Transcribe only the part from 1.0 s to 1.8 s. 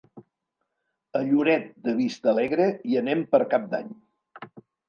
A Lloret